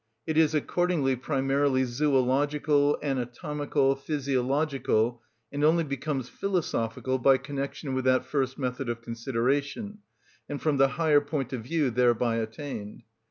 It 0.25 0.35
is 0.35 0.55
accordingly 0.55 1.15
primarily 1.15 1.83
zoological, 1.83 2.97
anatomical, 3.03 3.95
physiological, 3.95 5.21
and 5.51 5.63
only 5.63 5.83
becomes 5.83 6.27
philosophical 6.27 7.19
by 7.19 7.37
connection 7.37 7.93
with 7.93 8.05
that 8.05 8.25
first 8.25 8.57
method 8.57 8.89
of 8.89 9.03
consideration, 9.03 9.99
and 10.49 10.59
from 10.59 10.77
the 10.77 10.87
higher 10.97 11.21
point 11.21 11.53
of 11.53 11.61
view 11.61 11.91
thereby 11.91 12.37
attained. 12.37 13.03